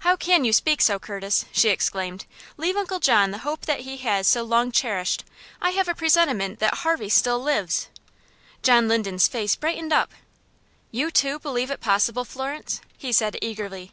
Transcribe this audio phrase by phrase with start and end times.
[0.00, 2.24] "How can you speak so, Curtis?" she exclaimed.
[2.56, 5.22] "Leave Uncle John the hope that he has so long cherished.
[5.60, 7.86] I have a presentiment that Harvey still lives."
[8.64, 10.10] John Linden's face brightened up
[10.90, 13.92] "You, too, believe it possible, Florence?" he said, eagerly.